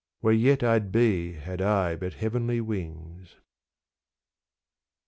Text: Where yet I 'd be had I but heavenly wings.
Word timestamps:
Where 0.21 0.33
yet 0.33 0.63
I 0.63 0.79
'd 0.79 0.91
be 0.91 1.33
had 1.33 1.61
I 1.61 1.95
but 1.95 2.15
heavenly 2.15 2.59
wings. 2.59 3.35